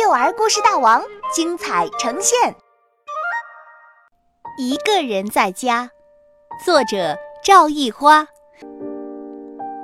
[0.00, 1.02] 幼儿故事大王
[1.34, 2.54] 精彩呈现。
[4.56, 5.90] 一个人在家，
[6.64, 8.24] 作者赵一花。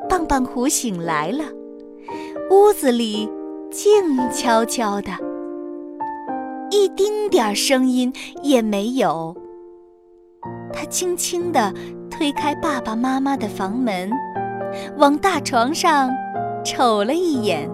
[0.09, 1.43] 棒棒虎醒来了，
[2.49, 3.29] 屋子里
[3.73, 5.11] 静悄悄的，
[6.71, 9.35] 一丁点儿声音也没有。
[10.73, 11.75] 他轻轻地
[12.09, 14.09] 推开爸爸妈妈的房门，
[14.97, 16.09] 往大床上
[16.65, 17.69] 瞅了一眼。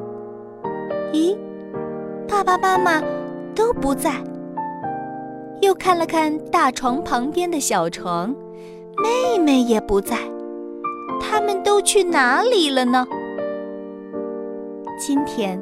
[1.13, 1.37] 咦，
[2.31, 3.03] 爸爸妈妈
[3.57, 4.13] 都不在。
[5.61, 8.35] 又看了看大床旁边的小床，
[9.03, 10.17] 妹妹也不在。
[11.21, 13.05] 他们都去哪里了呢？
[14.97, 15.61] 今天，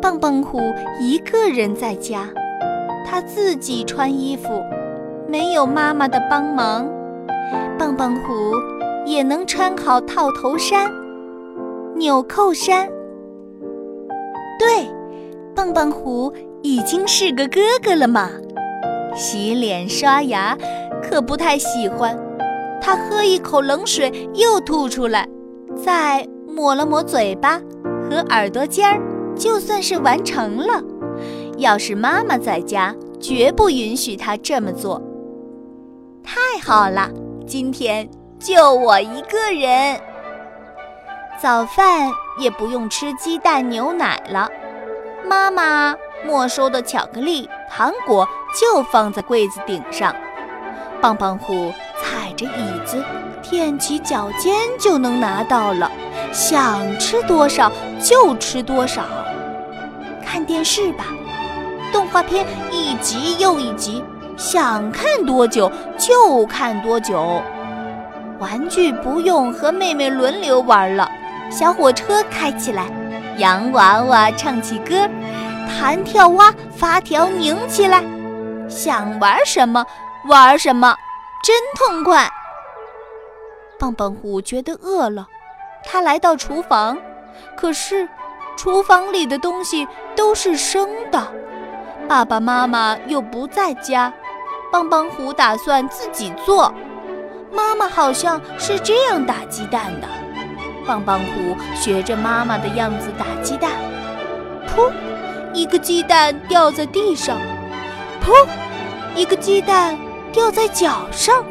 [0.00, 0.60] 棒棒虎
[1.00, 2.28] 一个人在家，
[3.06, 4.62] 他自己穿衣服，
[5.26, 6.86] 没有妈妈的帮忙。
[7.78, 8.52] 棒棒虎
[9.06, 10.92] 也能穿好套头衫、
[11.96, 12.88] 纽扣衫。
[14.58, 14.86] 对，
[15.54, 18.30] 棒棒虎已经是个哥哥了嘛。
[19.14, 20.56] 洗脸刷牙
[21.02, 22.18] 可不太喜欢，
[22.80, 25.28] 他喝一口冷水又吐出来，
[25.76, 27.60] 再抹了抹嘴巴
[28.08, 29.00] 和耳朵尖儿，
[29.36, 30.82] 就算是完成了。
[31.58, 35.00] 要是妈妈在家，绝不允许他这么做。
[36.24, 37.10] 太好了，
[37.46, 38.08] 今天
[38.38, 40.00] 就我一个人。
[41.40, 44.48] 早饭也不用吃鸡蛋牛奶了，
[45.28, 48.28] 妈妈没收的巧克力、糖果
[48.60, 50.14] 就放在柜子顶上，
[51.00, 53.02] 棒棒虎踩着椅子，
[53.42, 55.90] 踮起脚尖就能拿到了，
[56.32, 57.70] 想吃多少
[58.00, 59.02] 就吃多少。
[60.24, 61.04] 看电视吧，
[61.92, 64.02] 动画片一集又一集，
[64.36, 67.42] 想看多久就看多久。
[68.38, 71.08] 玩具不用和妹妹轮流玩了。
[71.50, 72.86] 小火车开起来，
[73.36, 75.08] 洋娃娃唱起歌，
[75.68, 78.02] 弹跳蛙发条拧起来，
[78.68, 79.84] 想玩什么
[80.28, 80.96] 玩什么，
[81.42, 82.28] 真痛快。
[83.78, 85.26] 棒棒虎觉得饿了，
[85.84, 86.96] 他来到厨房，
[87.56, 88.08] 可是
[88.56, 91.26] 厨房里的东西都是生的，
[92.08, 94.12] 爸爸妈妈又不在家，
[94.70, 96.72] 棒棒虎打算自己做。
[97.50, 100.08] 妈妈好像是这样打鸡蛋的。
[100.86, 103.70] 棒棒虎学着妈妈的样子打鸡蛋，
[104.68, 104.90] 噗，
[105.52, 107.36] 一个鸡蛋掉在地上；
[108.22, 108.46] 噗，
[109.14, 109.96] 一个鸡蛋
[110.32, 111.42] 掉在脚上；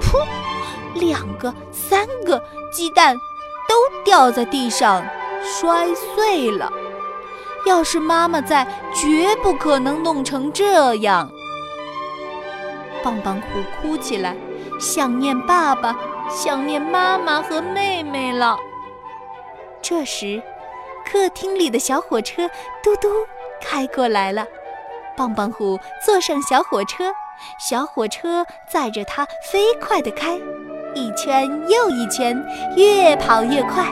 [0.00, 0.24] 噗，
[0.94, 3.16] 两个、三个鸡蛋
[3.68, 5.04] 都掉在地上，
[5.42, 6.70] 摔碎了。
[7.66, 11.30] 要是妈妈在，绝不可能弄成这样。
[13.02, 14.36] 棒棒虎哭起来，
[14.78, 15.96] 想念爸爸。
[16.28, 18.56] 想念妈妈和妹妹了。
[19.82, 20.42] 这时，
[21.04, 22.48] 客厅里的小火车
[22.82, 23.08] 嘟嘟
[23.60, 24.46] 开过来了。
[25.16, 27.12] 棒棒虎坐上小火车，
[27.58, 30.40] 小火车载着它飞快地开，
[30.94, 32.36] 一圈又一圈，
[32.76, 33.84] 越跑越快。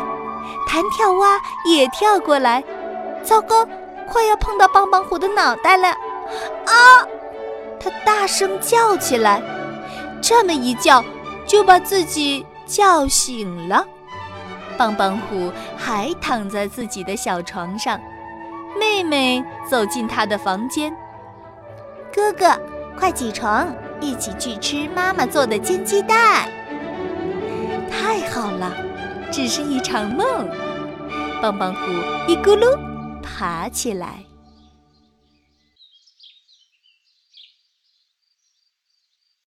[0.69, 2.65] 弹跳蛙也跳过来，
[3.23, 3.65] 糟糕，
[4.11, 5.89] 快要碰到棒棒虎的脑袋了！
[5.89, 7.07] 啊！
[7.79, 9.43] 它大声叫起来，
[10.21, 11.05] 这么一叫。
[11.53, 13.87] 就把自己叫醒了，
[14.79, 18.01] 棒棒虎还躺在自己的小床上。
[18.81, 20.91] 妹妹走进他的房间，
[22.11, 22.59] 哥哥，
[22.99, 23.69] 快起床，
[24.01, 26.49] 一起去吃妈妈做的煎鸡蛋。
[27.91, 28.73] 太好了，
[29.31, 30.49] 只是一场梦。
[31.43, 31.81] 棒棒虎
[32.27, 32.79] 一咕噜
[33.21, 34.25] 爬起来。